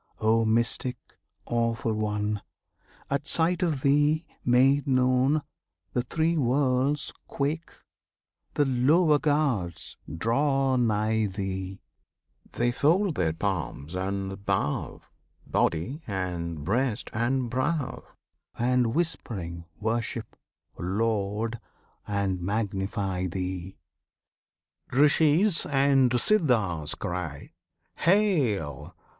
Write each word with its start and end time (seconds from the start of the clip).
O 0.19 0.45
Mystic, 0.45 0.97
Awful 1.45 1.93
One! 1.93 2.41
At 3.11 3.27
sight 3.27 3.61
of 3.61 3.81
Thee, 3.81 4.25
made 4.43 4.87
known, 4.87 5.43
The 5.93 6.01
Three 6.01 6.35
Worlds 6.37 7.13
quake; 7.27 7.69
the 8.55 8.65
lower 8.65 9.19
gods 9.19 9.97
draw 10.11 10.75
nigh 10.75 11.27
Thee; 11.27 11.83
They 12.51 12.71
fold 12.71 13.13
their 13.13 13.31
palms, 13.33 13.93
and 13.93 14.43
bow 14.43 15.01
Body, 15.45 16.01
and 16.07 16.63
breast, 16.63 17.11
and 17.13 17.47
brow, 17.47 18.03
And, 18.57 18.95
whispering 18.95 19.65
worship, 19.79 20.35
laud 20.79 21.59
and 22.07 22.41
magnify 22.41 23.27
Thee! 23.27 23.77
Rishis 24.91 25.67
and 25.67 26.11
Siddhas 26.19 26.95
cry 26.95 27.51
"Hail! 27.97 28.95